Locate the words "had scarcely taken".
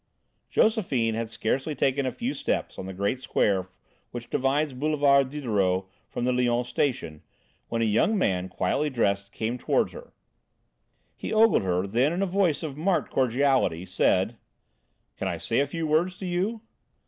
1.13-2.07